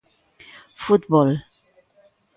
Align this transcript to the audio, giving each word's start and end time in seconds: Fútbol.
Fútbol. 0.85 1.29